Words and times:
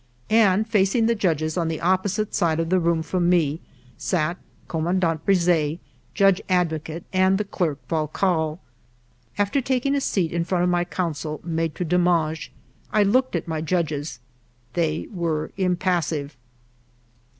And 0.31 0.67
facing 0.67 1.05
the 1.05 1.13
judges 1.13 1.57
on 1.57 1.67
the 1.67 1.79
opposite 1.79 2.33
side 2.33 2.59
of 2.59 2.71
the 2.71 2.79
room 2.79 3.03
from 3.03 3.29
me 3.29 3.61
sat 3.99 4.39
Commandant 4.67 5.23
Brisset, 5.27 5.77
Judge 6.15 6.41
Advocate, 6.49 7.03
and 7.13 7.37
the 7.37 7.43
clerk, 7.43 7.77
Vallecalle. 7.87 8.57
After 9.37 9.61
taking 9.61 9.93
a 9.93 10.01
seat 10.01 10.31
in 10.33 10.43
front 10.43 10.63
of 10.63 10.71
my 10.71 10.85
counsel, 10.85 11.39
Maitre 11.43 11.85
Demange, 11.85 12.49
I 12.91 13.03
looked 13.03 13.35
at 13.35 13.47
my 13.47 13.61
judges. 13.61 14.17
They 14.73 15.07
were 15.13 15.51
impassive. 15.55 16.35